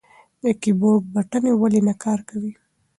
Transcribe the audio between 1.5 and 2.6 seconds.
ولې نه کار کوي؟